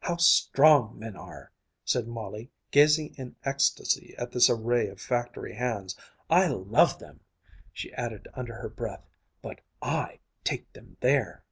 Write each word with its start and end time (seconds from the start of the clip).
"How 0.00 0.16
strong 0.16 0.98
men 0.98 1.14
are!" 1.14 1.52
said 1.84 2.08
Molly, 2.08 2.50
gazing 2.72 3.14
in 3.14 3.36
ecstasy 3.44 4.12
at 4.18 4.32
this 4.32 4.50
array 4.50 4.88
of 4.88 5.00
factory 5.00 5.54
hands. 5.54 5.94
"I 6.28 6.48
love 6.48 6.98
them!" 6.98 7.20
She 7.72 7.92
added 7.94 8.26
under 8.34 8.54
her 8.56 8.68
breath, 8.68 9.06
"But 9.40 9.60
I 9.80 10.18
take 10.42 10.72
them 10.72 10.96
there!" 10.98 11.44